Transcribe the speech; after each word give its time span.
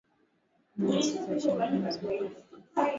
Nyasi 0.85 1.15
za 1.27 1.39
shambani 1.39 1.91
zimekauka 1.93 2.41